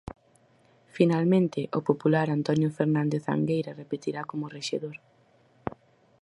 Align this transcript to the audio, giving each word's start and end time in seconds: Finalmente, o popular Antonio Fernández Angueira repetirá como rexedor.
Finalmente, 0.97 1.59
o 1.77 1.79
popular 1.89 2.27
Antonio 2.37 2.69
Fernández 2.77 3.23
Angueira 3.35 3.77
repetirá 3.81 4.21
como 4.29 4.51
rexedor. 4.57 4.95